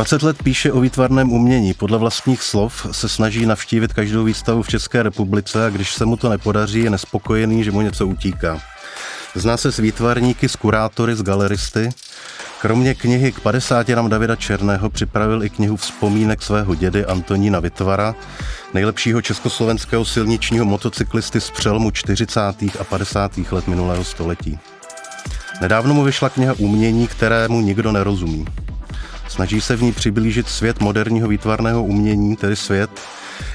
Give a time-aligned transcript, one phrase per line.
[0.00, 1.74] 20 let píše o výtvarném umění.
[1.74, 6.16] Podle vlastních slov se snaží navštívit každou výstavu v České republice a když se mu
[6.16, 8.60] to nepodaří, je nespokojený, že mu něco utíká.
[9.34, 11.90] Zná se s výtvarníky, s kurátory, s galeristy.
[12.60, 18.14] Kromě knihy k 50 nám Davida Černého připravil i knihu vzpomínek svého dědy Antonína Vitvara,
[18.74, 22.40] nejlepšího československého silničního motocyklisty z přelomu 40.
[22.80, 23.38] a 50.
[23.50, 24.58] let minulého století.
[25.60, 28.46] Nedávno mu vyšla kniha Umění, kterému nikdo nerozumí.
[29.30, 32.90] Snaží se v ní přiblížit svět moderního výtvarného umění, tedy svět,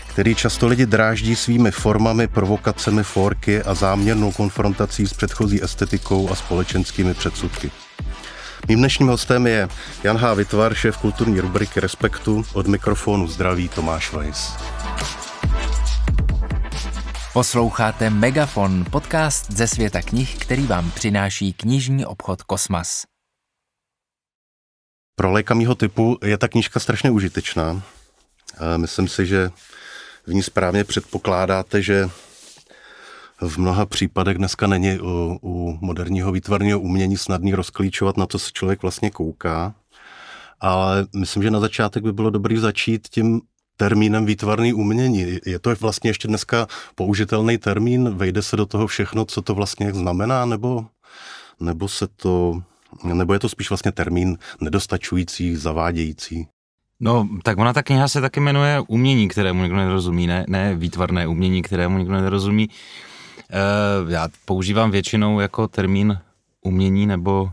[0.08, 6.36] který často lidi dráždí svými formami, provokacemi, forky a záměrnou konfrontací s předchozí estetikou a
[6.36, 7.72] společenskými předsudky.
[8.68, 9.68] Mým dnešním hostem je
[10.04, 10.34] Jan H.
[10.34, 12.46] Vytvar, šéf kulturní rubriky Respektu.
[12.54, 14.54] Od mikrofonu zdraví Tomáš Weiss.
[17.34, 23.15] Posloucháte Megafon, podcast ze světa knih, který vám přináší knižní obchod Kosmas.
[25.16, 27.82] Pro léka mýho typu je ta knížka strašně užitečná.
[28.78, 29.50] Myslím si, že
[30.28, 32.10] v ní správně předpokládáte, že
[33.42, 38.52] v mnoha případech dneska není u, u moderního výtvarného umění snadný rozklíčovat, na co se
[38.52, 39.76] člověk vlastně kouká.
[40.60, 43.42] Ale myslím, že na začátek by bylo dobré začít tím
[43.78, 45.40] termínem výtvarný umění.
[45.46, 48.10] Je to vlastně ještě dneska použitelný termín?
[48.10, 50.86] Vejde se do toho všechno, co to vlastně znamená, nebo,
[51.60, 52.64] nebo se to
[53.04, 56.48] nebo je to spíš vlastně termín nedostačující, zavádějící?
[57.00, 61.28] No, tak ona ta kniha se taky jmenuje Umění, kterému nikdo nerozumí, ne, ne výtvarné
[61.28, 62.70] umění, kterému nikdo nerozumí.
[63.50, 66.20] E, já používám většinou jako termín
[66.62, 67.52] umění nebo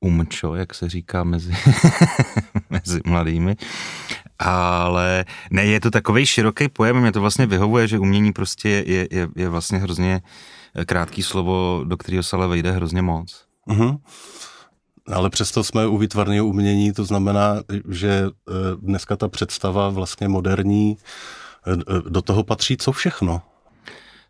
[0.00, 1.52] umčo, jak se říká mezi,
[2.70, 3.56] mezi mladými.
[4.38, 9.08] Ale ne, je to takový široký pojem, mě to vlastně vyhovuje, že umění prostě je,
[9.10, 10.20] je, je vlastně hrozně
[10.86, 13.44] krátký slovo, do kterého se ale vejde hrozně moc.
[13.68, 13.98] Uh-huh.
[15.12, 17.56] Ale přesto jsme u výtvarného umění, to znamená,
[17.88, 18.30] že e,
[18.82, 20.96] dneska ta představa vlastně moderní,
[21.66, 23.42] e, e, do toho patří co všechno?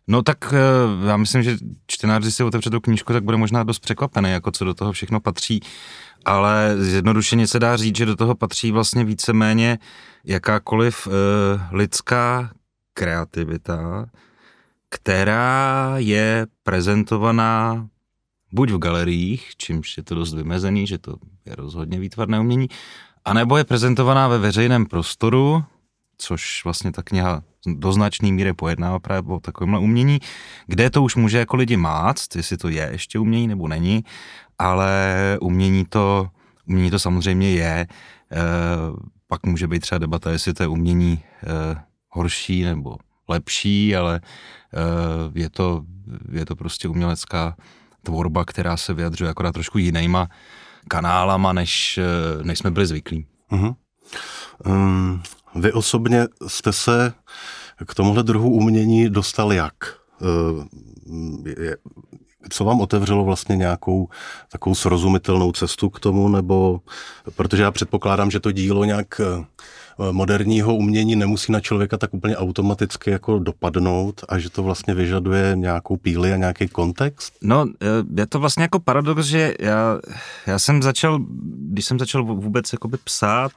[0.07, 0.53] No tak
[1.07, 1.57] já myslím, že
[1.87, 4.91] čtenář, když si otevře tu knížku, tak bude možná dost překvapený, jako co do toho
[4.91, 5.59] všechno patří,
[6.25, 9.79] ale zjednodušeně se dá říct, že do toho patří vlastně víceméně
[10.23, 11.13] jakákoliv uh,
[11.71, 12.51] lidská
[12.93, 14.05] kreativita,
[14.89, 17.87] která je prezentovaná
[18.51, 21.15] buď v galeriích, čímž je to dost vymezený, že to
[21.45, 22.67] je rozhodně výtvarné umění,
[23.25, 25.63] anebo je prezentovaná ve veřejném prostoru,
[26.17, 30.19] což vlastně ta kniha do značné míry pojednává právě o takovémhle umění,
[30.67, 34.03] kde to už může jako lidi máct, jestli to je ještě umění nebo není,
[34.59, 36.29] ale umění to,
[36.67, 37.65] umění to samozřejmě je.
[37.71, 37.87] E,
[39.27, 42.97] pak může být třeba debata, jestli to je umění e, horší nebo
[43.27, 45.83] lepší, ale e, je, to,
[46.31, 47.55] je to prostě umělecká
[48.07, 50.27] tvorba, která se vyjadřuje akorát trošku jinýma
[50.87, 53.27] kanálama, než, eh, než jsme byli zvyklí.
[53.51, 53.75] Uh-huh.
[54.65, 55.21] Um,
[55.55, 57.13] vy osobně jste se
[57.85, 59.75] k tomuhle druhu umění dostal jak?
[60.21, 60.63] Uh,
[61.59, 61.77] je,
[62.49, 64.09] co vám otevřelo vlastně nějakou
[64.51, 66.81] takovou srozumitelnou cestu k tomu, nebo
[67.35, 69.45] protože já předpokládám, že to dílo nějak eh,
[70.11, 75.51] moderního umění nemusí na člověka tak úplně automaticky jako dopadnout a že to vlastně vyžaduje
[75.55, 77.33] nějakou píli a nějaký kontext?
[77.41, 77.65] No,
[78.17, 79.99] je to vlastně jako paradox, že já,
[80.47, 81.19] já jsem začal,
[81.71, 83.51] když jsem začal vůbec jakoby psát,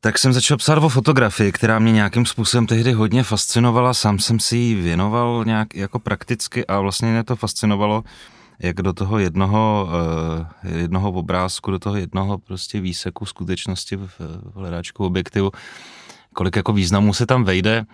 [0.00, 4.40] tak jsem začal psát o fotografii, která mě nějakým způsobem tehdy hodně fascinovala, sám jsem
[4.40, 8.04] si ji věnoval nějak jako prakticky a vlastně mě to fascinovalo,
[8.58, 9.88] jak do toho jednoho,
[10.64, 14.10] uh, jednoho obrázku, do toho jednoho prostě výseku skutečnosti v,
[14.54, 15.50] hledáčku objektivu,
[16.32, 17.84] kolik jako významů se tam vejde.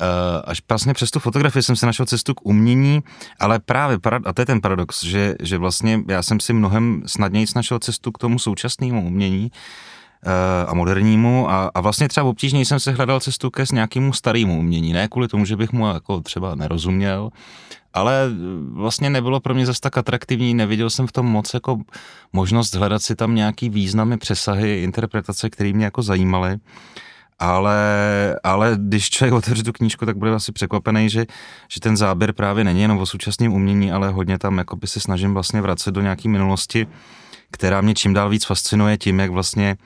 [0.00, 0.06] Uh,
[0.44, 3.02] až vlastně přes tu fotografii jsem se našel cestu k umění,
[3.40, 7.46] ale právě, a to je ten paradox, že, že vlastně já jsem si mnohem snadněji
[7.56, 9.50] našel cestu k tomu současnému umění,
[10.68, 14.58] a modernímu a, a vlastně třeba obtížněji jsem se hledal cestu ke s nějakému starému
[14.58, 17.30] umění, ne kvůli tomu, že bych mu jako třeba nerozuměl,
[17.94, 18.30] ale
[18.72, 21.78] vlastně nebylo pro mě zase tak atraktivní, neviděl jsem v tom moc jako
[22.32, 26.56] možnost hledat si tam nějaký významy, přesahy, interpretace, které mě jako zajímaly.
[27.40, 27.80] Ale,
[28.44, 31.26] ale když člověk otevře tu knížku, tak bude asi překvapený, že,
[31.68, 35.34] že ten záběr právě není jenom o současném umění, ale hodně tam jakoby se snažím
[35.34, 36.86] vlastně vracet do nějaké minulosti,
[37.50, 39.76] která mě čím dál víc fascinuje tím, jak vlastně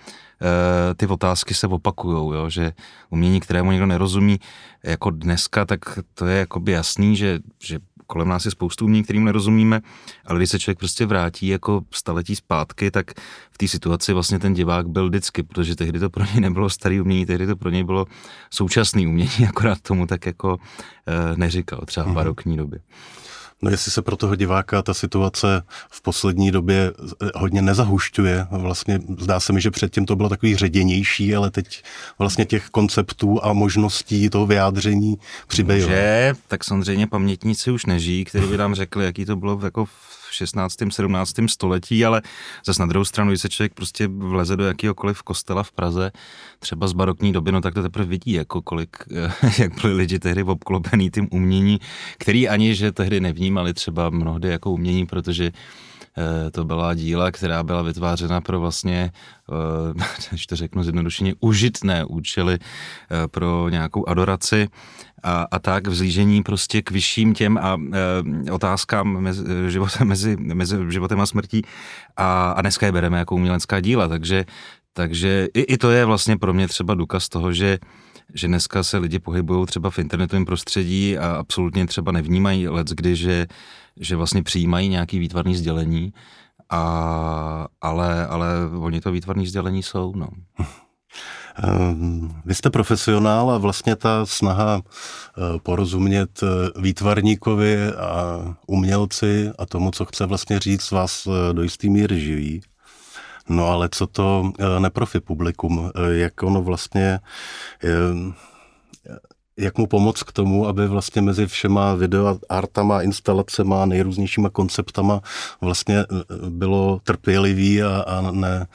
[0.43, 2.72] Eh, ty otázky se opakujou, jo, že
[3.10, 4.40] umění, kterému někdo nerozumí,
[4.84, 7.78] jako dneska, tak to je jakoby jasný, že, že
[8.12, 9.81] kolem nás je spoustu umění, kterým nerozumíme,
[10.26, 13.11] ale když se člověk prostě vrátí jako staletí zpátky, tak
[13.50, 17.00] v té situaci vlastně ten divák byl vždycky, protože tehdy to pro něj nebylo starý
[17.00, 18.06] umění, tehdy to pro něj bylo
[18.50, 20.59] současný umění, akorát tomu tak jako
[21.06, 22.14] e, neříkal, třeba v mhm.
[22.14, 22.81] barokní době.
[23.62, 26.93] No jestli se pro toho diváka ta situace v poslední době
[27.35, 31.82] hodně nezahušťuje, vlastně zdá se mi, že předtím to bylo takový ředěnější, ale teď
[32.19, 35.88] vlastně těch konceptů a možností toho vyjádření přibývá.
[35.88, 40.21] Že, tak samozřejmě pamětníci už nežijí, kteří by nám řekli, jaký to bylo jako v
[40.32, 40.79] 16.
[40.90, 41.34] 17.
[41.46, 42.23] století, ale
[42.67, 46.12] zase na druhou stranu, když se člověk prostě vleze do jakýhokoliv kostela v Praze,
[46.58, 48.96] třeba z barokní doby, no tak to teprve vidí, jako kolik,
[49.58, 51.81] jak byli lidi tehdy obklopený tím umění,
[52.19, 55.92] který ani, že tehdy nevnímali třeba mnohdy jako umění, protože eh,
[56.53, 59.12] to byla díla, která byla vytvářena pro vlastně,
[59.53, 64.69] eh, když to řeknu zjednodušeně, užitné účely eh, pro nějakou adoraci
[65.23, 67.79] a, a tak vzlížení prostě k vyšším těm a
[68.47, 71.62] e, otázkám mezi, životem, mezi, mezi životem a smrtí.
[72.17, 74.44] A, a dneska je bereme jako umělecká díla, takže,
[74.93, 77.79] takže i, i to je vlastně pro mě třeba důkaz toho, že
[78.35, 83.17] že dneska se lidi pohybují třeba v internetovém prostředí a absolutně třeba nevnímají let, kdy,
[83.17, 83.47] že,
[83.97, 86.12] že vlastně přijímají nějaký výtvarný sdělení,
[86.71, 88.49] a, ale, ale
[88.81, 90.29] oni to výtvarný sdělení jsou, no.
[91.56, 99.67] Ehm, vy jste profesionál a vlastně ta snaha eh, porozumět eh, výtvarníkovi a umělci a
[99.67, 102.62] tomu, co chce vlastně říct, vás eh, do jistý míry živí.
[103.49, 107.19] No ale co to neprofi publikum, jak ono vlastně,
[109.56, 115.20] jak mu pomoct k tomu, aby vlastně mezi všema videoartama, instalacema, nejrůznějšíma konceptama
[115.60, 116.04] vlastně
[116.49, 118.66] bylo trpělivý a, a ne,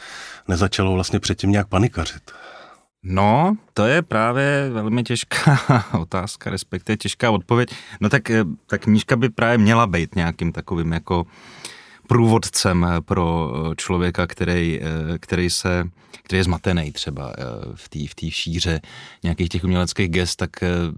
[0.47, 2.31] nezačalo vlastně předtím nějak panikařit.
[3.03, 5.59] No, to je právě velmi těžká
[5.99, 7.69] otázka, respektive těžká odpověď.
[8.01, 11.25] No tak eh, ta knížka by právě měla být nějakým takovým jako
[12.07, 15.89] průvodcem pro eh, člověka, který, eh, který, se,
[16.23, 17.43] který je zmatený třeba eh,
[17.75, 17.99] v té
[18.29, 18.81] v šíře
[19.23, 20.49] nějakých těch uměleckých gest, tak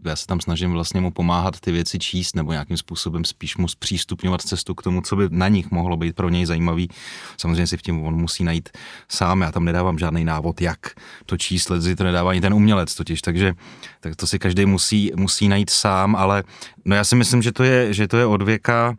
[0.05, 3.67] já se tam snažím vlastně mu pomáhat ty věci číst nebo nějakým způsobem spíš mu
[3.67, 6.89] zpřístupňovat cestu k tomu, co by na nich mohlo být pro něj zajímavý.
[7.37, 8.69] Samozřejmě si v tím on musí najít
[9.09, 10.79] sám, já tam nedávám žádný návod, jak
[11.25, 13.53] to číst, lidi to nedává ani ten umělec totiž, takže
[13.99, 16.43] tak to si každý musí, musí najít sám, ale
[16.85, 18.95] no já si myslím, že to je, že to je od věka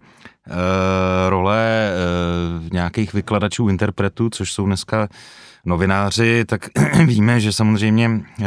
[0.50, 1.93] Eh, role
[2.61, 5.08] uh, nějakých vykladačů, interpretů, což jsou dneska
[5.64, 6.69] novináři, tak
[7.06, 8.47] víme, že samozřejmě uh,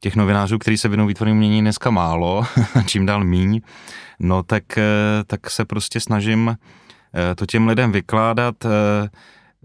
[0.00, 2.46] těch novinářů, kteří se věnují výtvarnému umění, dneska málo,
[2.86, 3.60] čím dál míň,
[4.18, 4.64] no tak,
[5.26, 6.56] tak se prostě snažím
[7.36, 8.54] to těm lidem vykládat.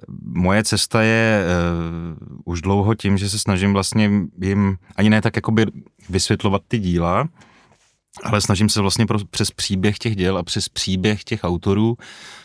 [0.08, 4.12] Uh, moje cesta je uh, už dlouho tím, že se snažím vlastně
[4.42, 5.66] jim ani ne tak jakoby
[6.10, 7.28] vysvětlovat ty díla,
[8.24, 11.98] ale snažím se vlastně pro, přes příběh těch děl a přes příběh těch autorů,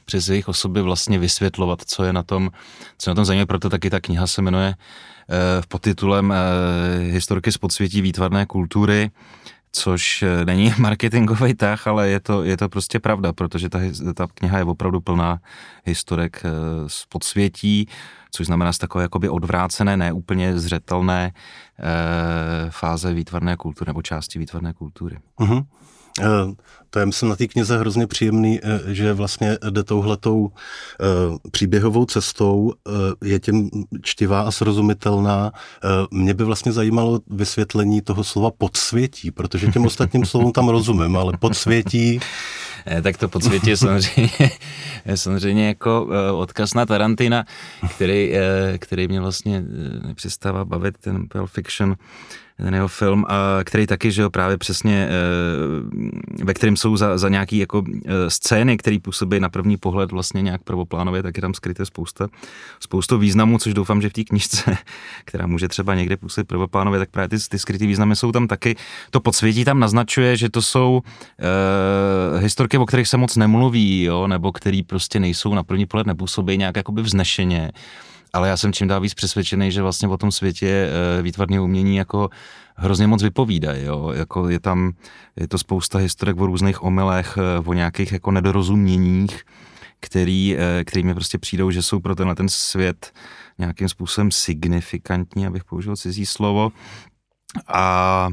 [0.05, 2.51] přes jejich osoby vlastně vysvětlovat, co je na tom,
[2.99, 6.37] co je na tom zajímavé, proto taky ta kniha se jmenuje eh, v podtitulem eh,
[7.13, 9.11] Historky z podsvětí výtvarné kultury,
[9.73, 13.79] což eh, není marketingový tah, ale je to, je to prostě pravda, protože ta,
[14.15, 15.41] ta kniha je opravdu plná
[15.85, 16.49] historek eh,
[16.87, 17.89] z podsvětí,
[18.31, 21.33] což znamená z takové jakoby odvrácené, neúplně zřetelné
[21.79, 25.19] e, fáze výtvarné kultury nebo části výtvarné kultury.
[25.39, 25.65] Uh-huh.
[26.91, 30.53] To je, myslím, na té knize hrozně příjemný, že vlastně jde touhletou
[31.51, 32.73] příběhovou cestou,
[33.25, 33.71] je tím
[34.03, 35.53] čtivá a srozumitelná.
[36.11, 41.33] Mě by vlastně zajímalo vysvětlení toho slova podsvětí, protože těm ostatním slovům tam rozumím, ale
[41.39, 42.70] podsvětí Eh,
[43.03, 44.51] tak to podsvětí je samozřejmě,
[45.07, 47.45] je samozřejmě jako eh, odkaz na Tarantina,
[47.95, 49.63] který, eh, který mě vlastně
[50.07, 51.97] nepřestává bavit, ten Pulp Fiction,
[52.61, 57.19] ten jeho film, a který taky, že jo, právě přesně, eh, ve kterém jsou za,
[57.19, 61.41] za nějaký jako eh, scény, které působí na první pohled vlastně nějak prvoplánově, tak je
[61.41, 62.29] tam skryté spousta,
[62.81, 64.77] spoustu významů, což doufám, že v té knižce,
[65.25, 68.77] která může třeba někde působit prvoplánově, tak právě ty, ty skryté významy jsou tam taky.
[69.11, 74.27] To podsvětí tam naznačuje, že to jsou uh, historky, o kterých se moc nemluví, jo,
[74.27, 77.73] nebo který prostě nejsou na první pohled nepůsobí nějak jakoby vznešeně
[78.33, 81.97] ale já jsem čím dál víc přesvědčený, že vlastně o tom světě eh, výtvarného umění
[81.97, 82.29] jako
[82.77, 83.85] hrozně moc vypovídají.
[83.85, 84.13] Jo?
[84.15, 84.93] Jako je tam,
[85.37, 89.45] je to spousta historek o různých omylech, eh, o nějakých jako nedorozuměních,
[90.01, 93.13] který, eh, který mi prostě přijdou, že jsou pro tenhle ten svět
[93.59, 96.73] nějakým způsobem signifikantní, abych použil cizí slovo.
[97.69, 98.29] A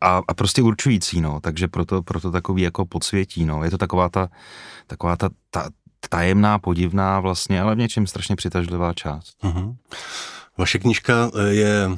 [0.00, 4.08] a, a prostě určující, no, takže proto, proto takový jako podsvětí, no, je to taková
[4.08, 4.28] ta,
[4.86, 5.68] taková ta, ta,
[6.08, 9.36] tajemná, podivná vlastně, ale v něčem strašně přitažlivá část.
[9.42, 9.76] Uh-huh.
[10.58, 11.90] Vaše knížka eh, je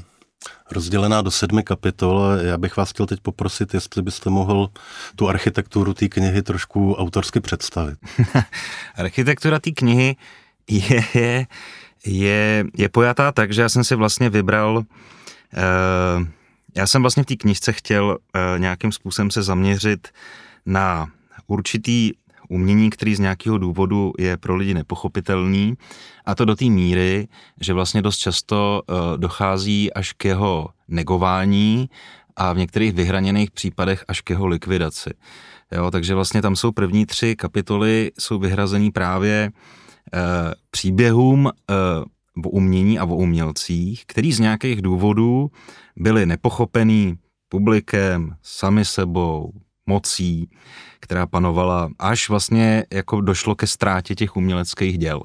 [0.71, 2.23] rozdělená do sedmi kapitol.
[2.42, 4.71] Já bych vás chtěl teď poprosit, jestli byste mohl
[5.16, 7.99] tu architekturu té knihy trošku autorsky představit.
[8.95, 10.16] Architektura té knihy
[10.71, 11.47] je, je,
[12.07, 14.85] je, je pojatá tak, že já jsem si vlastně vybral, uh,
[16.76, 20.09] já jsem vlastně v té knižce chtěl uh, nějakým způsobem se zaměřit
[20.66, 21.11] na
[21.47, 22.12] určitý
[22.50, 25.75] umění, který z nějakého důvodu je pro lidi nepochopitelný
[26.25, 27.28] a to do té míry,
[27.61, 31.90] že vlastně dost často uh, dochází až k jeho negování
[32.37, 35.11] a v některých vyhraněných případech až k jeho likvidaci.
[35.73, 40.21] Jo, takže vlastně tam jsou první tři kapitoly, jsou vyhrazený právě uh,
[40.71, 45.50] příběhům uh, o umění a o umělcích, který z nějakých důvodů
[45.97, 47.14] byli nepochopený
[47.49, 49.52] publikem, sami sebou,
[49.87, 50.50] mocí,
[51.00, 55.22] která panovala, až vlastně jako došlo ke ztrátě těch uměleckých děl,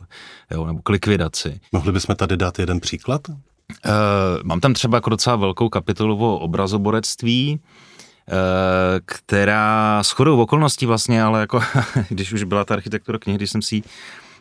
[0.51, 1.59] jo, nebo k likvidaci.
[1.71, 3.21] Mohli bychom tady dát jeden příklad?
[3.29, 3.93] Uh,
[4.43, 8.35] mám tam třeba jako docela velkou kapitolu o obrazoborectví, uh,
[9.05, 11.61] která s chodou okolností vlastně, ale jako
[12.09, 13.81] když už byla ta architektura knihy, když jsem si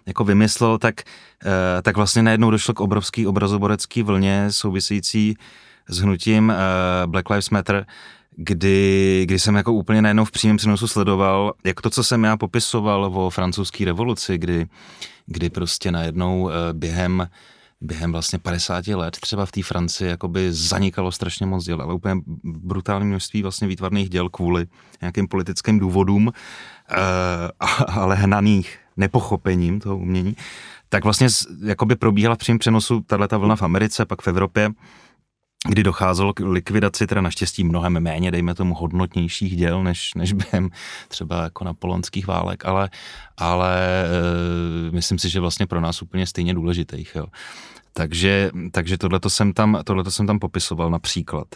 [0.06, 0.94] jako vymyslel, tak,
[1.44, 1.50] uh,
[1.82, 5.36] tak vlastně najednou došlo k obrovský obrazoborecký vlně související
[5.88, 6.52] s hnutím
[7.06, 7.86] Black Lives Matter,
[8.36, 12.36] kdy, kdy jsem jako úplně najednou v přímém přenosu sledoval, jak to, co jsem já
[12.36, 14.66] popisoval o francouzské revoluci, kdy,
[15.26, 17.28] kdy prostě najednou eh, během
[17.80, 22.20] během vlastně 50 let třeba v té Francii jakoby zanikalo strašně moc děl, ale úplně
[22.44, 24.66] brutální množství vlastně výtvarných děl kvůli
[25.00, 26.32] nějakým politickým důvodům,
[26.90, 26.96] eh,
[27.88, 30.36] ale hnaných nepochopením toho umění,
[30.88, 31.28] tak vlastně
[31.64, 34.70] jakoby probíhala v přímém přenosu tato vlna v Americe, pak v Evropě,
[35.68, 40.70] kdy docházelo k likvidaci, teda naštěstí mnohem méně, dejme tomu, hodnotnějších děl, než, než během
[41.08, 42.90] třeba jako napoleonských válek, ale,
[43.36, 47.12] ale e, myslím si, že vlastně pro nás úplně stejně důležitých.
[47.14, 47.26] Jo.
[47.92, 51.46] Takže, takže tohleto jsem, tam, tohleto jsem tam popisoval například.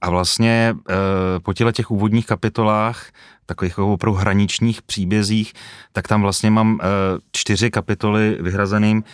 [0.00, 0.94] A vlastně e,
[1.40, 3.10] po těle těch úvodních kapitolách,
[3.46, 5.52] takových jako opravdu hraničních příbězích,
[5.92, 6.86] tak tam vlastně mám e,
[7.32, 9.04] čtyři kapitoly vyhrazeným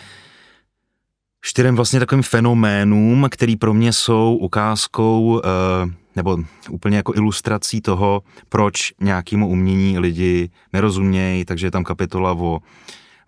[1.41, 5.47] čtyřem vlastně takovým fenoménům, který pro mě jsou ukázkou eh,
[6.15, 6.37] nebo
[6.69, 12.59] úplně jako ilustrací toho, proč nějakému umění lidi nerozumějí, takže je tam kapitola o,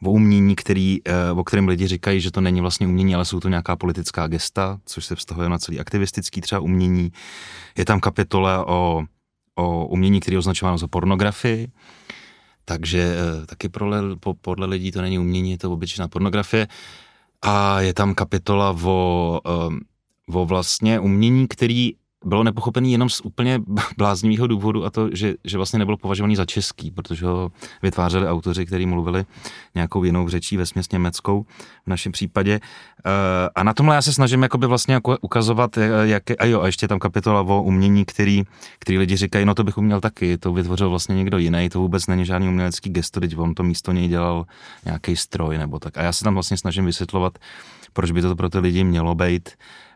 [0.03, 3.39] o umění, který, eh, o kterém lidi říkají, že to není vlastně umění, ale jsou
[3.39, 7.11] to nějaká politická gesta, což se vztahuje na celý aktivistický třeba umění.
[7.77, 9.03] Je tam kapitola o,
[9.55, 11.67] o umění, který je označováno za pornografii,
[12.65, 14.01] takže eh, taky podle,
[14.41, 16.67] podle lidí to není umění, je to obyčejná pornografie
[17.41, 19.41] a je tam kapitola o,
[20.33, 21.93] o vlastně umění, který
[22.25, 23.61] bylo nepochopený jenom z úplně
[23.97, 28.65] bláznivého důvodu a to, že, že vlastně nebylo považovaný za český, protože ho vytvářeli autoři,
[28.65, 29.25] kteří mluvili
[29.75, 31.45] nějakou jinou řečí, ve směs německou
[31.85, 32.59] v našem případě.
[33.05, 36.61] Eh, a na tomhle já se snažím jakoby vlastně jako ukazovat, eh, jak, a jo,
[36.61, 38.43] a ještě tam kapitola o umění, který,
[38.79, 42.07] který lidi říkají, no to bych uměl taky, to vytvořil vlastně někdo jiný, to vůbec
[42.07, 44.45] není žádný umělecký gesto, teď on to místo něj dělal
[44.85, 45.97] nějaký stroj nebo tak.
[45.97, 47.37] A já se tam vlastně snažím vysvětlovat,
[47.93, 49.49] proč by to pro ty lidi mělo být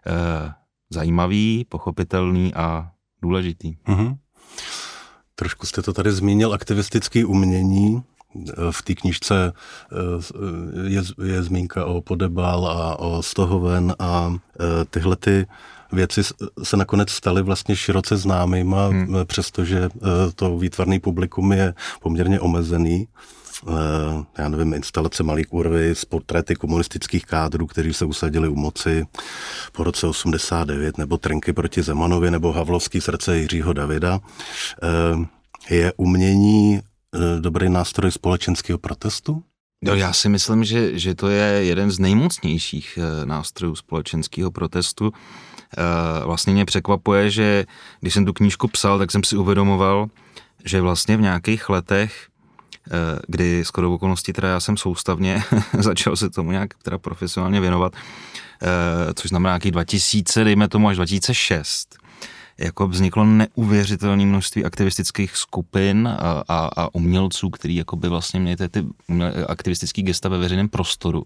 [0.07, 0.51] uh,
[0.93, 3.75] zajímavý, pochopitelný a důležitý.
[3.87, 4.17] Mm-hmm.
[5.35, 8.03] Trošku jste to tady zmínil, aktivistické umění.
[8.71, 15.15] V té knižce eh, je, je zmínka o Podebal a o Stohoven a eh, tyhle
[15.15, 15.45] ty
[15.91, 16.21] věci
[16.63, 19.15] se nakonec staly vlastně široce známýma, hmm.
[19.25, 19.99] přestože eh,
[20.35, 23.07] to výtvarný publikum je poměrně omezený.
[23.67, 29.05] Eh, já nevím, instalace malých kurvy s portréty komunistických kádrů, kteří se usadili u moci
[29.71, 34.19] po roce 89, nebo Trenky proti Zemanovi, nebo Havlovský srdce Jiřího Davida.
[34.83, 39.43] Eh, je umění eh, dobrý nástroj společenského protestu?
[39.85, 45.11] No, já si myslím, že, že to je jeden z nejmocnějších nástrojů společenského protestu.
[46.25, 47.65] Vlastně mě překvapuje, že
[47.99, 50.07] když jsem tu knížku psal, tak jsem si uvědomoval,
[50.65, 52.27] že vlastně v nějakých letech
[53.27, 55.43] kdy skoro okolností teda já jsem soustavně
[55.79, 57.93] začal se tomu nějak teda profesionálně věnovat,
[58.61, 61.97] eh, což znamená nějaký 2000, dejme tomu až 2006,
[62.57, 68.57] jako vzniklo neuvěřitelné množství aktivistických skupin a, a, a umělců, který jako by vlastně měli
[68.57, 68.85] ty, ty
[69.47, 71.25] aktivistické gesta ve veřejném prostoru.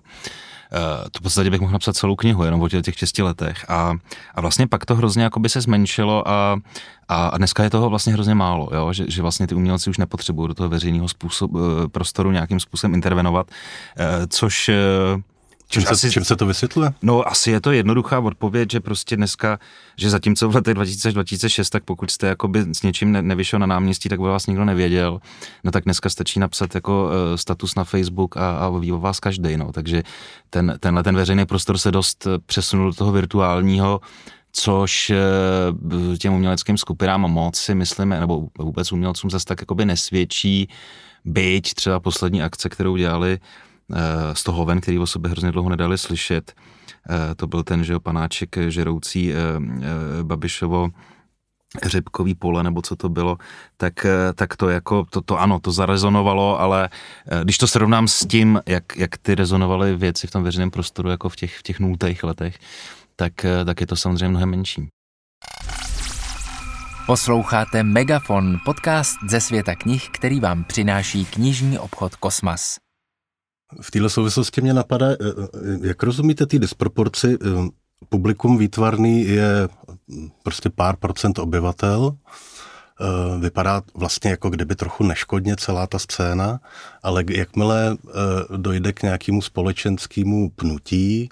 [0.74, 3.66] Uh, to v podstatě bych mohl napsat celou knihu jenom o těch šesti letech.
[3.70, 3.94] A,
[4.36, 6.58] a vlastně pak to hrozně jako by se zmenšilo a,
[7.08, 8.94] a dneska je toho vlastně hrozně málo, jo?
[8.94, 11.08] Že, že vlastně ty umělci už nepotřebují do toho veřejného
[11.42, 13.52] uh, prostoru nějakým způsobem intervenovat,
[14.00, 14.70] uh, což
[15.70, 16.94] Čím se, asi, čím se to vysvětluje?
[17.02, 19.60] No asi je to jednoduchá odpověď, že prostě dneska,
[19.98, 24.10] že zatímco v letech 2006, tak pokud jste jakoby s něčím ne, nevyšel na náměstí,
[24.10, 25.20] tak by vás nikdo nevěděl,
[25.64, 29.20] no tak dneska stačí napsat jako uh, status na Facebook a, a ví o vás
[29.20, 30.04] každý, no, takže
[30.50, 34.02] ten, tenhle ten veřejný prostor se dost přesunul do toho virtuálního,
[34.52, 40.70] což uh, těm uměleckým skupinám moc si myslíme, nebo vůbec umělcům zase tak jakoby nesvědčí,
[41.26, 43.40] byť třeba poslední akce, kterou dělali,
[44.34, 46.54] z toho ven, který o sobě hrozně dlouho nedali slyšet.
[47.10, 50.90] Eh, to byl ten, že jo, panáček žeroucí eh, eh, Babišovo
[51.84, 53.38] řepkový pole, nebo co to bylo,
[53.78, 56.90] tak, tak to jako, to, to ano, to zarezonovalo, ale
[57.44, 61.30] když to srovnám s tím, jak, jak ty rezonovaly věci v tom veřejném prostoru, jako
[61.30, 62.60] v těch, v těch nultých letech,
[63.16, 63.34] tak,
[63.66, 64.88] tak je to samozřejmě mnohem menší.
[67.08, 72.87] Posloucháte Megafon, podcast ze světa knih, který vám přináší knižní obchod Kosmas.
[73.82, 77.38] V této souvislosti mě napadá, eh, eh, jak rozumíte ty disproporci?
[77.42, 77.70] Eh,
[78.10, 79.68] publikum výtvarný je
[80.44, 82.18] prostě pár procent obyvatel,
[83.40, 86.60] vypadá vlastně jako kdyby trochu neškodně celá ta scéna,
[87.04, 87.98] ale jakmile
[88.58, 91.30] dojde k nějakému společenskému pnutí,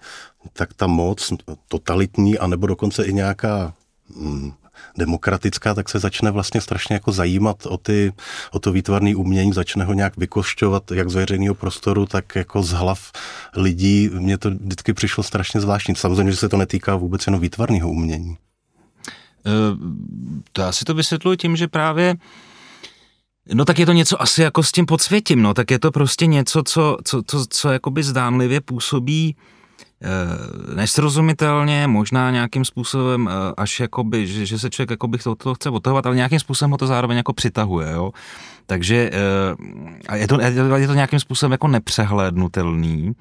[0.54, 1.34] tak ta moc
[1.68, 3.74] totalitní, anebo dokonce i nějaká
[4.15, 4.51] hm,
[4.98, 8.13] demokratická, tak se začne vlastně strašně jako zajímat o, ty,
[8.51, 12.72] o to výtvarné umění, začne ho nějak vykošťovat jak z veřejného prostoru, tak jako z
[12.72, 13.12] hlav
[13.55, 14.10] lidí.
[14.13, 15.96] Mně to vždycky přišlo strašně zvláštní.
[15.96, 18.38] Samozřejmě, že se to netýká vůbec jenom výtvarného umění.
[19.46, 19.51] Eh,
[20.51, 22.15] to já si to vysvětluji tím, že právě
[23.53, 26.25] No tak je to něco asi jako s tím podsvětím, no tak je to prostě
[26.25, 29.54] něco, co, co, co, co jakoby zdánlivě působí Eh,
[30.75, 35.70] nesrozumitelně, možná nějakým způsobem eh, až jakoby, že, že se člověk jakoby to, to chce
[35.70, 38.12] otahovat, ale nějakým způsobem ho to zároveň jako přitahuje, jo.
[38.66, 39.10] Takže
[40.10, 40.42] eh, je to,
[40.75, 43.12] je to nějakým způsobem jako nepřehlédnutelný,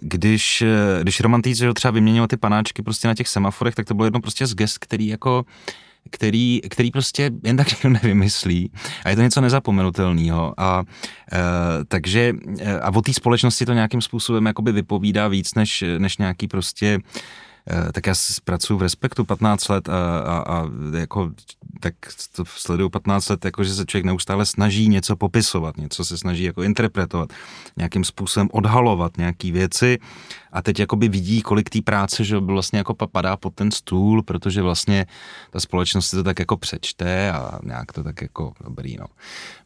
[0.00, 0.64] když,
[1.02, 4.46] když romantici třeba vyměňovali ty panáčky prostě na těch semaforech, tak to bylo jedno prostě
[4.46, 5.44] z gest, který jako
[6.10, 8.70] který, který prostě jen tak někdo nevymyslí.
[9.04, 10.54] A je to něco nezapomenutelného.
[10.56, 10.84] A
[11.32, 11.38] e,
[11.88, 12.32] takže
[12.82, 16.98] a o té společnosti to nějakým způsobem jakoby vypovídá víc než, než nějaký prostě
[17.70, 20.64] Eh, tak já pracuji v Respektu 15 let a, a, a
[20.98, 21.30] jako,
[21.80, 21.94] tak
[22.32, 26.44] to sleduju 15 let, jako, že se člověk neustále snaží něco popisovat, něco se snaží
[26.44, 27.32] jako interpretovat,
[27.76, 29.98] nějakým způsobem odhalovat nějaký věci
[30.56, 34.62] a teď jakoby vidí, kolik té práce, že vlastně jako padá pod ten stůl, protože
[34.62, 35.06] vlastně
[35.50, 39.06] ta společnost si to tak jako přečte a nějak to tak jako dobrý, no.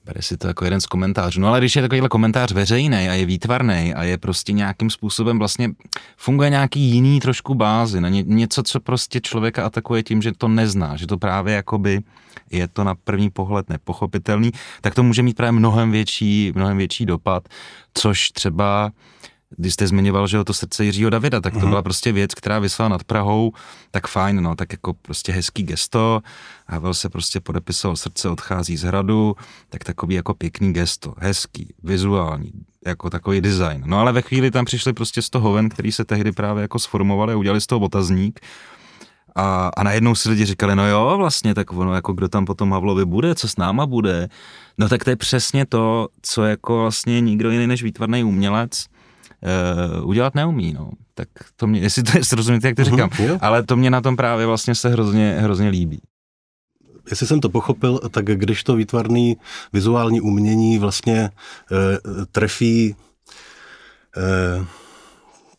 [0.04, 1.40] Bere si to jako jeden z komentářů.
[1.40, 5.38] No ale když je takovýhle komentář veřejný a je výtvarný a je prostě nějakým způsobem
[5.38, 5.70] vlastně
[6.16, 10.48] funguje nějaký jiný trošku bázi, na ně, něco, co prostě člověka atakuje tím, že to
[10.48, 12.00] nezná, že to právě jakoby
[12.50, 14.50] je to na první pohled nepochopitelný,
[14.80, 17.48] tak to může mít právě mnohem větší, mnohem větší dopad,
[17.94, 18.90] což třeba
[19.56, 21.68] když jste zmiňoval, že o to srdce Jiřího Davida, tak to mm-hmm.
[21.68, 23.52] byla prostě věc, která vysela nad Prahou,
[23.90, 26.20] tak fajn, no, tak jako prostě hezký gesto,
[26.66, 29.36] Havel se prostě podepisoval srdce odchází z hradu,
[29.68, 32.52] tak takový jako pěkný gesto, hezký, vizuální,
[32.86, 33.82] jako takový design.
[33.86, 36.78] No ale ve chvíli tam přišli prostě z toho ven, který se tehdy právě jako
[36.78, 38.40] sformovali a udělali z toho otazník,
[39.36, 42.72] a, a najednou si lidi říkali, no jo, vlastně, tak ono, jako kdo tam potom
[42.72, 44.28] Havlovi bude, co s náma bude.
[44.78, 48.86] No tak to je přesně to, co jako vlastně nikdo jiný než výtvarný umělec
[50.00, 50.90] uh, udělat neumí, no.
[51.14, 53.90] Tak to mě, jestli to je srozumíte, jak to mhm, říkám, uh-huh, ale to mě
[53.90, 56.00] na tom právě vlastně se hrozně, hrozně líbí.
[57.10, 59.36] Jestli jsem to pochopil, tak když to výtvarný
[59.72, 61.30] vizuální umění vlastně
[61.70, 62.96] uh, trefí
[64.58, 64.64] uh,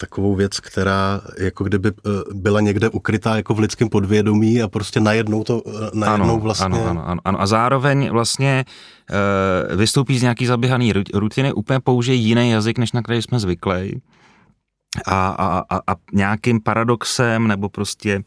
[0.02, 1.92] takovou věc, která jako kdyby
[2.34, 5.62] byla někde ukrytá jako v lidském podvědomí a prostě najednou to
[5.94, 6.66] najednou ano, vlastně...
[6.66, 7.42] Ano, ano, ano, ano.
[7.42, 13.02] A zároveň vlastně uh, vystoupí z nějaký zaběhaný rutiny, úplně použije jiný jazyk, než na
[13.02, 14.02] který jsme zvyklí.
[15.06, 18.24] A, a, a, a nějakým paradoxem nebo prostě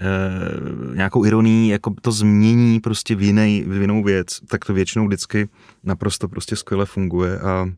[0.00, 5.06] Uh, nějakou ironií, jako to změní prostě v, jiný, v jinou věc, tak to většinou
[5.06, 5.48] vždycky
[5.84, 7.68] naprosto prostě skvěle funguje a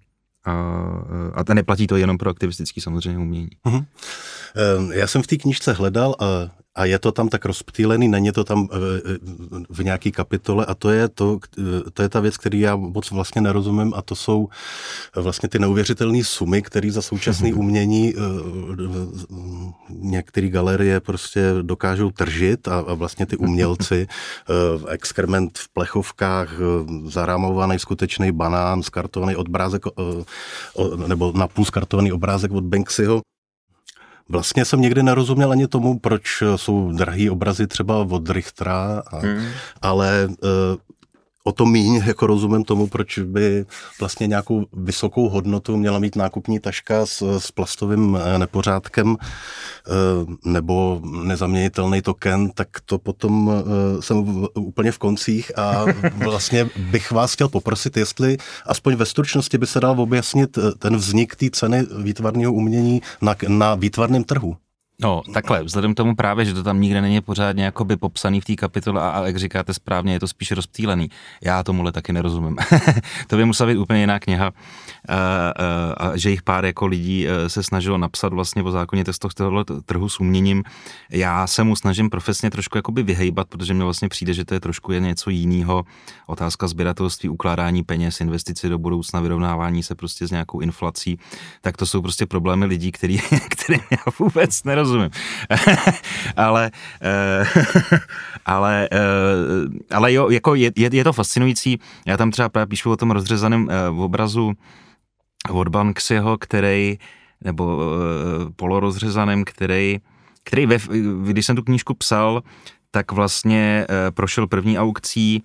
[0.45, 3.51] a, a neplatí to jenom pro aktivistický samozřejmě umění.
[3.67, 3.85] Uh-huh.
[4.93, 8.45] Já jsem v té knižce hledal a a je to tam tak rozptýlený, není to
[8.45, 8.69] tam
[9.71, 11.39] v nějaký kapitole a to je to,
[11.93, 14.49] to je ta věc, který já moc vlastně nerozumím a to jsou
[15.17, 17.59] vlastně ty neuvěřitelné sumy, které za současné mhm.
[17.59, 18.15] umění
[19.89, 24.07] některé galerie prostě dokážou tržit a, a vlastně ty umělci
[24.89, 26.49] exkrement v plechovkách,
[27.05, 29.83] zarámovaný skutečný banán, skartovaný obrázek
[31.07, 33.21] nebo napůl skartovaný obrázek od Banksyho,
[34.29, 39.47] Vlastně jsem někdy nerozuměl ani tomu, proč jsou drahý obrazy třeba od Richtera, a, hmm.
[39.83, 40.39] ale uh,
[41.45, 43.67] o to míň jako rozumím tomu, proč by
[44.01, 49.91] vlastně nějakou vysokou hodnotu měla mít nákupní taška s, s plastovým eh, nepořádkem eh,
[50.45, 53.65] nebo nezaměnitelný token, tak to potom
[54.01, 55.85] jsem úplně v koncích a
[56.25, 61.37] vlastně bych vás chtěl poprosit, jestli aspoň ve stručnosti by se dal objasnit ten vznik
[61.37, 64.57] té ceny výtvarného umění na, na výtvarném trhu.
[65.03, 68.45] No, takhle, vzhledem k tomu právě, že to tam nikde není pořádně jakoby popsaný v
[68.45, 71.11] té kapitole a, a jak říkáte správně, je to spíš rozptýlený.
[71.43, 72.57] Já tomuhle taky nerozumím.
[73.27, 74.53] to by musela být úplně jiná kniha, a,
[75.17, 79.05] a, a že jich pár jako lidí e, se snažilo napsat vlastně o zákoně
[79.37, 80.63] tohoto trhu s uměním.
[81.11, 84.61] Já se mu snažím profesně trošku jakoby vyhejbat, protože mi vlastně přijde, že to je
[84.61, 85.85] trošku je něco jiného.
[86.27, 91.19] Otázka sběratelství, ukládání peněz, investici do budoucna, vyrovnávání se prostě s nějakou inflací,
[91.61, 95.11] tak to jsou prostě problémy lidí, který, kterým já vůbec nerozumím rozumím.
[96.37, 96.71] ale,
[97.03, 97.49] uh,
[98.47, 101.79] ale, uh, ale jo, jako je, je, je, to fascinující.
[102.07, 104.53] Já tam třeba právě píšu o tom rozřezaném uh, obrazu
[105.51, 106.99] od Banksyho, který,
[107.45, 107.81] nebo
[108.57, 109.99] polorozřezaném, který,
[110.43, 110.79] který ve,
[111.25, 112.43] když jsem tu knížku psal,
[112.95, 115.43] tak vlastně e, prošel první aukcí,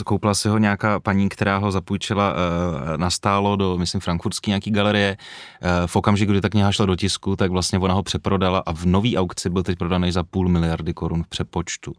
[0.00, 4.70] e, koupila si ho nějaká paní, která ho zapůjčila e, nastálo do, myslím, frankfurtské nějaký
[4.70, 5.16] galerie.
[5.86, 8.84] V okamžiku, kdy ta kniha šla do tisku, tak vlastně ona ho přeprodala a v
[8.84, 11.92] nový aukci byl teď prodaný za půl miliardy korun v přepočtu.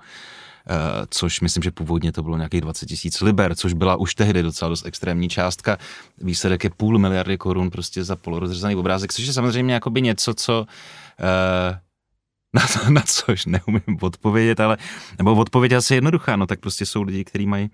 [1.10, 4.70] Což myslím, že původně to bylo nějakých 20 tisíc liber, což byla už tehdy docela
[4.70, 5.78] dost extrémní částka.
[6.18, 10.60] Výsledek je půl miliardy korun prostě za polorozřezaný obrázek, což je samozřejmě jakoby něco, co
[10.60, 11.78] uh,
[12.58, 14.78] na, to, na což neumím odpovědět, ale,
[15.18, 17.70] nebo odpověď asi jednoduchá, no tak prostě jsou lidi, kteří mají,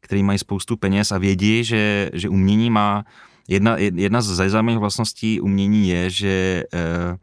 [0.00, 3.04] který mají spoustu peněz a vědí, že, že umění má,
[3.48, 7.16] jedna, jedna z zajímavých vlastností umění je, že eh,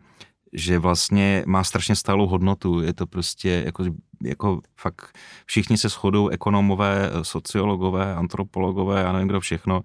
[0.56, 2.82] že vlastně má strašně stálou hodnotu.
[2.82, 3.84] Je to prostě jako,
[4.24, 9.82] jako fakt všichni se shodou, ekonomové, sociologové, antropologové, já nevím kdo všechno,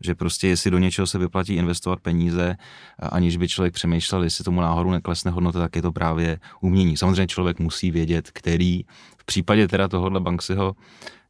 [0.00, 2.56] že prostě jestli do něčeho se vyplatí investovat peníze,
[2.98, 6.96] aniž by člověk přemýšlel, jestli tomu náhodou neklesne hodnota, tak je to právě umění.
[6.96, 8.84] Samozřejmě člověk musí vědět, který
[9.24, 10.76] v případě teda tohohle Banksyho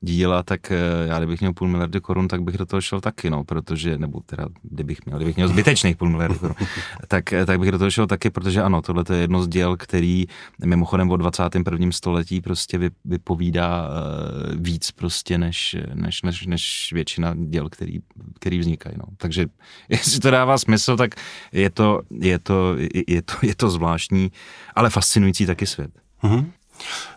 [0.05, 3.31] díla, tak eh, já kdybych měl půl miliardy korun, tak bych do toho šel taky,
[3.31, 6.57] no, protože, nebo teda, kdybych měl, kdybych měl zbytečných půl miliardy korun,
[7.09, 9.77] tak, eh, tak bych do toho šel taky, protože ano, tohle je jedno z děl,
[9.77, 10.27] který
[10.65, 11.93] mimochodem o 21.
[11.93, 17.99] století prostě vypovídá uh, víc prostě než, než, než, než většina děl, který,
[18.35, 19.05] který vznikají, no.
[19.17, 19.47] Takže
[19.89, 21.15] jestli to dává smysl, tak
[21.53, 22.77] je to, je to,
[23.09, 24.33] je to, je to zvláštní,
[24.75, 25.91] ale fascinující taky svět.
[26.23, 26.45] Mm-hmm.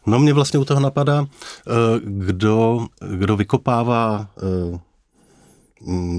[0.06, 1.72] No mě vlastně u toho napadá, eh,
[2.04, 4.80] kdo, kdo vykopává eh,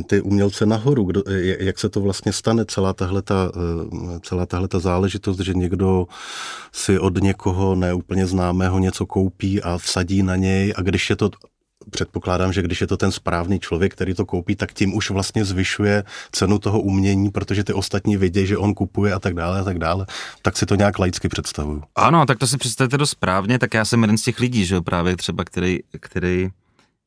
[0.06, 1.22] ty umělce nahoru, kdo,
[1.58, 6.06] jak se to vlastně stane, celá tahle, ta, eh, celá tahle ta záležitost, že někdo
[6.72, 11.30] si od někoho neúplně známého něco koupí a vsadí na něj a když je to
[11.90, 15.44] předpokládám, že když je to ten správný člověk, který to koupí, tak tím už vlastně
[15.44, 19.64] zvyšuje cenu toho umění, protože ty ostatní vědí, že on kupuje a tak dále a
[19.64, 20.06] tak dále.
[20.42, 21.82] Tak si to nějak laicky představuju.
[21.94, 24.80] Ano, tak to si představíte dost správně, tak já jsem jeden z těch lidí, že
[24.80, 26.48] právě třeba, který, který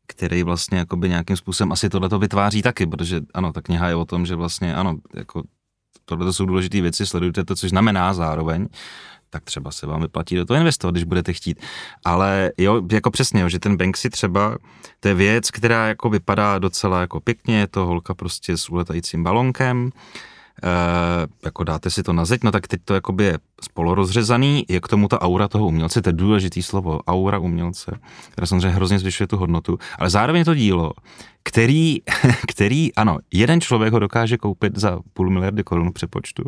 [0.07, 3.95] který vlastně jakoby nějakým způsobem asi tohle to vytváří taky, protože ano, ta kniha je
[3.95, 5.43] o tom, že vlastně ano, jako
[6.05, 8.67] tohle jsou důležité věci, sledujte to, což znamená zároveň,
[9.33, 11.59] tak třeba se vám vyplatí do toho investovat, když budete chtít.
[12.05, 14.57] Ale jo, jako přesně, že ten Banksy třeba,
[14.99, 19.23] to je věc, která jako vypadá docela jako pěkně, je to holka prostě s uletajícím
[19.23, 19.91] balonkem,
[21.45, 24.87] jako dáte si to na zeď, no tak teď to jakoby je spolorozřezaný, je k
[24.87, 29.27] tomu ta aura toho umělce, to je důležitý slovo, aura umělce, která samozřejmě hrozně zvyšuje
[29.27, 30.91] tu hodnotu, ale zároveň to dílo,
[31.43, 31.97] který,
[32.47, 36.43] který, ano, jeden člověk ho dokáže koupit za půl miliardy korun přepočtu,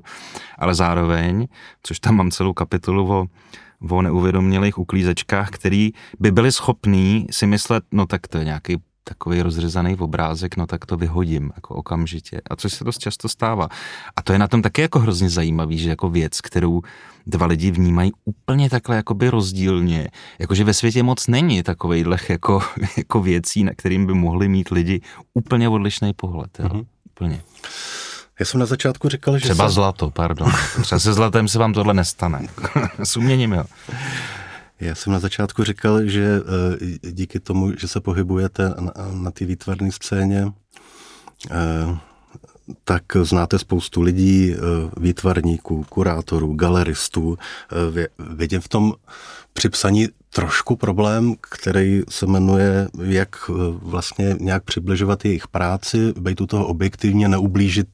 [0.57, 1.47] ale zároveň,
[1.83, 3.25] což tam mám celou kapitolu o,
[3.89, 9.41] o neuvědomělých uklízečkách, který by byli schopní si myslet, no tak to je nějaký takový
[9.41, 12.41] rozřezaný obrázek, no tak to vyhodím jako okamžitě.
[12.49, 13.69] A což se dost často stává.
[14.15, 16.81] A to je na tom taky jako hrozně zajímavý, že jako věc, kterou
[17.27, 20.07] dva lidi vnímají úplně takhle jakoby rozdílně.
[20.39, 22.61] Jakože ve světě moc není takovejhle jako,
[22.97, 25.01] jako věcí, na kterým by mohli mít lidi
[25.33, 26.59] úplně odlišný pohled.
[26.59, 26.65] Jo?
[26.65, 26.85] Mm-hmm.
[27.11, 27.41] Úplně.
[28.39, 29.43] Já jsem na začátku říkal, že...
[29.43, 29.73] Třeba jsem...
[29.73, 30.51] zlato, pardon.
[30.81, 32.47] Třeba se zlatem se vám tohle nestane.
[33.03, 33.63] S uměním, jo.
[34.83, 36.41] Já jsem na začátku říkal, že
[37.03, 40.51] eh, díky tomu, že se pohybujete na, na té výtvarné scéně,
[41.51, 41.97] eh,
[42.83, 44.57] tak znáte spoustu lidí, eh,
[44.99, 47.37] výtvarníků, kurátorů, galeristů.
[48.19, 48.93] Vidím v tom
[49.53, 56.47] při psaní trošku problém, který se jmenuje, jak vlastně nějak přibližovat jejich práci, být u
[56.47, 57.87] toho objektivně, neublížit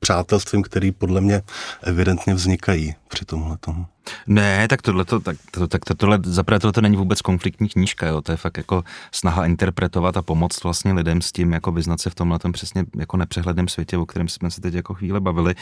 [0.00, 1.42] přátelstvím, který podle mě
[1.82, 3.86] evidentně vznikají při tomhle tomu.
[4.26, 7.68] Ne, tak tohle to, tak, to, tak to, tohle, zaprvé tohle to není vůbec konfliktní
[7.68, 11.72] knížka, jo, to je fakt jako snaha interpretovat a pomoct vlastně lidem s tím, jako
[11.72, 15.20] vyznat se v tomhle přesně jako nepřehledném světě, o kterém jsme se teď jako chvíle
[15.20, 15.54] bavili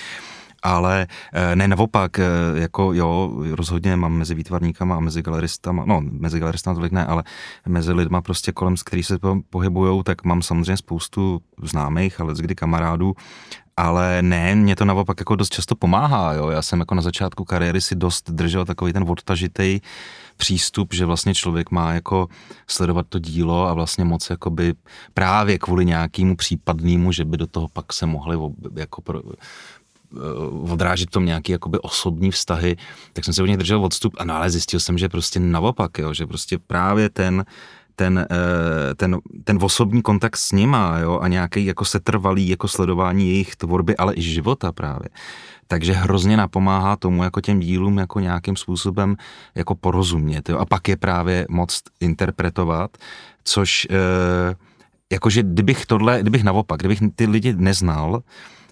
[0.62, 6.00] ale eh, ne naopak, eh, jako jo, rozhodně mám mezi výtvarníkama a mezi galeristama, no
[6.00, 7.24] mezi galeristama tolik ne, ale
[7.66, 9.18] mezi lidma prostě kolem, s který se
[9.50, 13.14] pohybujou, tak mám samozřejmě spoustu známých, ale kdy kamarádů
[13.76, 16.48] ale ne, mě to naopak jako dost často pomáhá, jo.
[16.48, 19.80] Já jsem jako na začátku kariéry si dost držel takový ten odtažitej
[20.36, 22.28] přístup, že vlastně člověk má jako
[22.66, 24.74] sledovat to dílo a vlastně moc jakoby
[25.14, 28.38] právě kvůli nějakému případnému, že by do toho pak se mohli
[28.76, 32.76] jako pro, eh, odrážet tom nějaký jakoby osobní vztahy,
[33.12, 35.98] tak jsem se od něj držel odstup a no ale zjistil jsem, že prostě naopak,
[35.98, 37.44] jo, že prostě právě ten
[38.00, 43.28] ten, eh, ten, ten osobní kontakt s nima jo, a nějaký jako setrvalý jako sledování
[43.28, 45.08] jejich tvorby, ale i života právě.
[45.66, 49.16] Takže hrozně napomáhá tomu jako těm dílům jako nějakým způsobem
[49.54, 50.48] jako porozumět.
[50.48, 50.58] Jo.
[50.58, 52.90] A pak je právě moc interpretovat,
[53.44, 54.54] což eh,
[55.12, 58.22] jakože kdybych tohle, kdybych naopak, kdybych ty lidi neznal,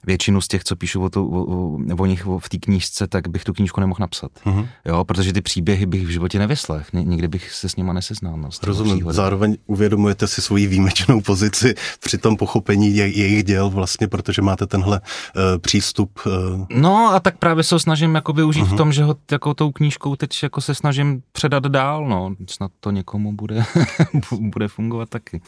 [0.06, 3.28] většinu z těch, co píšu o, to, o, o, o nich v té knížce, tak
[3.28, 4.30] bych tu knížku nemohl napsat.
[4.46, 4.68] Uh-huh.
[4.84, 8.50] Jo, protože ty příběhy bych v životě nevyslech, nikdy bych se s nima neseznámil.
[8.62, 9.16] Rozumím, příhody.
[9.16, 14.66] zároveň uvědomujete si svoji výjimečnou pozici při tom pochopení je, jejich děl vlastně, protože máte
[14.66, 16.20] tenhle uh, přístup.
[16.26, 16.66] Uh...
[16.70, 18.66] No a tak právě se ho snažím jako využít uh-huh.
[18.66, 18.76] v mhm.
[18.76, 22.90] tom, že ho jako tou knížkou teď jako se snažím předat dál, no, snad to
[22.90, 23.64] někomu bude,
[24.40, 25.40] bude fungovat taky.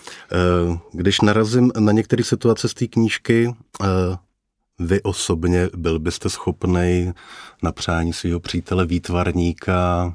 [0.68, 3.86] Uh, když narazím na některé situace z té knížky, uh,
[4.80, 7.12] vy osobně byl byste schopný
[7.62, 10.12] na přání svého přítele výtvarníka,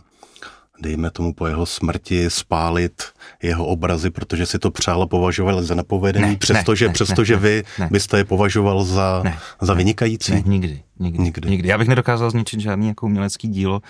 [0.82, 3.04] dejme tomu po jeho smrti, spálit
[3.44, 7.64] jeho obrazy, protože si to přál a považoval za nepovedený, přestože, ne, přestože ne, vy
[7.80, 10.32] ne, byste je považoval za, ne, za vynikající?
[10.32, 11.50] Ne, nikdy, nikdy, nikdy.
[11.50, 11.70] nikdy.
[11.70, 13.82] Já bych nedokázal zničit žádný jako umělecký dílo,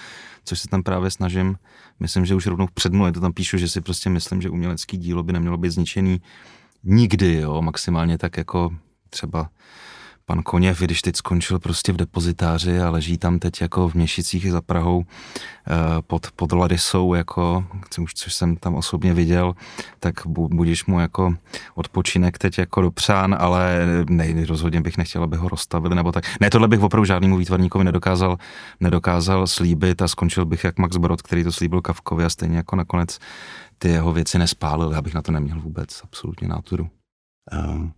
[0.45, 1.55] což se tam právě snažím.
[1.99, 4.97] Myslím, že už rovnou v předmluvě to tam píšu, že si prostě myslím, že umělecký
[4.97, 6.21] dílo by nemělo být zničený
[6.83, 8.69] nikdy, jo, maximálně tak jako
[9.09, 9.49] třeba
[10.25, 14.51] pan Koněv, když teď skončil prostě v depozitáři a leží tam teď jako v Měšicích
[14.51, 17.65] za Prahou eh, pod, pod Ladisou, jako,
[18.15, 19.53] což jsem tam osobně viděl,
[19.99, 21.35] tak budíš mu jako
[21.75, 26.23] odpočinek teď jako dopřán, ale ne, rozhodně bych nechtěl, aby ho rozstavili nebo tak.
[26.41, 28.37] Ne, tohle bych opravdu žádnému výtvarníkovi nedokázal,
[28.79, 32.75] nedokázal slíbit a skončil bych jak Max Brod, který to slíbil Kavkovi a stejně jako
[32.75, 33.19] nakonec
[33.77, 36.89] ty jeho věci nespálil, já bych na to neměl vůbec absolutně náturu.
[37.73, 37.93] Um.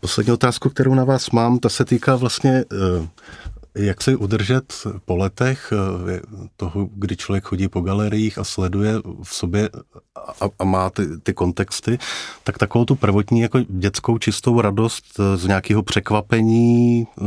[0.00, 3.08] Poslední otázku, kterou na vás mám, ta se týká vlastně eh,
[3.74, 6.20] jak se udržet po letech eh,
[6.56, 9.70] toho, kdy člověk chodí po galeriích a sleduje v sobě
[10.40, 11.98] a, a má ty, ty kontexty,
[12.44, 17.24] tak takovou tu prvotní jako dětskou čistou radost eh, z nějakého překvapení, eh,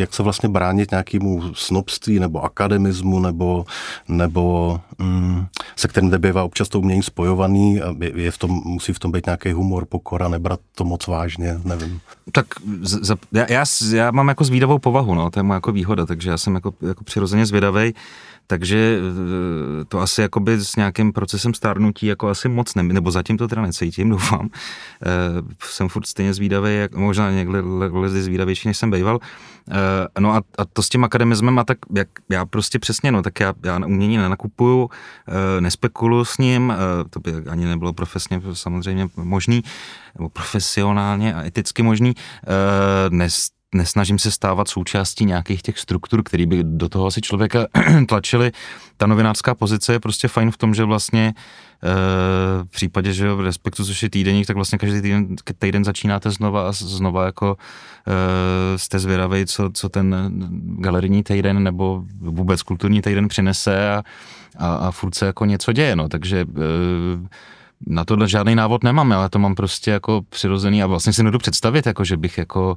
[0.00, 3.64] jak se vlastně bránit nějakému snobství nebo akademismu nebo,
[4.08, 8.98] nebo um, se kterým nebývá občas to umění spojovaný a je v tom, musí v
[8.98, 12.00] tom být nějaký humor, pokora, nebrat to moc vážně, nevím.
[12.32, 12.46] Tak
[12.82, 16.30] z, já, já, já mám jako zvídavou povahu, no, to je moje jako výhoda takže
[16.30, 17.92] já jsem jako, jako přirozeně zvědavej,
[18.46, 23.38] takže eh, to asi jakoby s nějakým procesem stárnutí jako asi moc ne, nebo zatím
[23.38, 24.48] to teda necítím, doufám.
[24.48, 25.08] E,
[25.60, 27.58] jsem furt stejně zvídavý, jak, možná někdy
[28.08, 29.18] zvídavější, než jsem býval.
[29.70, 33.22] E, no a, a, to s tím akademismem a tak, jak já prostě přesně, no
[33.22, 34.90] tak já, já umění nenakupuju,
[35.60, 36.72] nespekuluju s ním,
[37.10, 39.62] to by ani nebylo profesně samozřejmě možný,
[40.18, 42.10] nebo profesionálně a eticky možný.
[42.10, 47.66] E, nes, nesnažím se stávat součástí nějakých těch struktur, které by do toho asi člověka
[48.08, 48.52] tlačili.
[48.96, 51.88] Ta novinářská pozice je prostě fajn v tom, že vlastně eh,
[52.64, 56.68] v případě, že v Respektu, což je týdeník, tak vlastně každý týden, týden začínáte znova
[56.68, 57.56] a znova jako
[58.08, 60.30] eh, jste zvědavý, co, co ten
[60.78, 64.02] galerijní týden nebo vůbec kulturní týden přinese a,
[64.58, 67.28] a, a furt se jako něco děje, no, takže eh,
[67.86, 71.38] na tohle žádný návod nemám, ale to mám prostě jako přirozený a vlastně si nedu
[71.38, 72.76] představit, jako že bych jako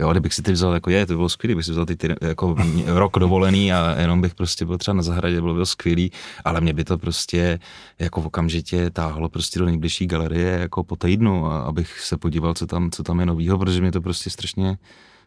[0.00, 2.14] Jo, kdybych si ty vzal, jako je, to bylo skvělé, bych si vzal ty, ty
[2.20, 2.56] jako
[2.86, 6.12] rok dovolený a jenom bych prostě byl třeba na zahradě, bylo by skvělý,
[6.44, 7.58] ale mě by to prostě
[7.98, 12.54] jako v okamžitě táhlo prostě do nejbližší galerie jako po týdnu, a abych se podíval,
[12.54, 14.78] co tam, co tam je novýho, protože mě to prostě strašně,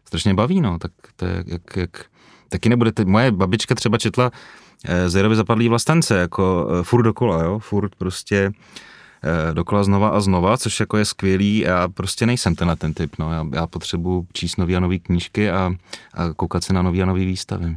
[0.04, 2.04] strašně baví, no, tak to je jak, jak
[2.48, 4.30] taky nebudete, moje babička třeba četla
[4.84, 8.52] eh, Zerovi zapadlý vlastence, jako eh, furt dokola, jo, furt prostě
[9.52, 11.58] dokola znova a znova, což jako je skvělý.
[11.58, 13.12] Já prostě nejsem ten ten typ.
[13.18, 13.32] No.
[13.32, 15.70] Já, já potřebuji číst nový a nový knížky a,
[16.14, 17.76] a koukat se na nový a nový výstavy.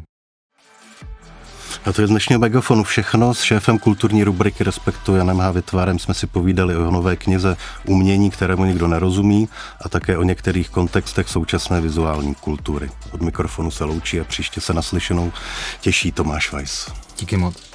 [1.86, 3.34] A to je z dnešního megafonu všechno.
[3.34, 5.51] S šéfem kulturní rubriky Respektu Janem H.
[5.51, 9.49] Vytvárem jsme si povídali o jeho nové knize Umění, kterému nikdo nerozumí
[9.86, 12.89] a také o některých kontextech současné vizuální kultury.
[13.12, 15.31] Od mikrofonu se loučí a příště se naslyšenou
[15.81, 16.91] těší Tomáš Weiss.
[17.19, 17.74] Díky moc.